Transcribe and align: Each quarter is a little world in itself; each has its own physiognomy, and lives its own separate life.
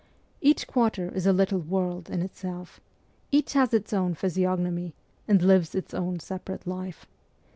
Each 0.41 0.65
quarter 0.65 1.11
is 1.13 1.27
a 1.27 1.31
little 1.31 1.59
world 1.59 2.09
in 2.09 2.23
itself; 2.23 2.79
each 3.31 3.53
has 3.53 3.71
its 3.71 3.93
own 3.93 4.15
physiognomy, 4.15 4.95
and 5.27 5.43
lives 5.43 5.75
its 5.75 5.93
own 5.93 6.19
separate 6.19 6.65
life. 6.65 7.05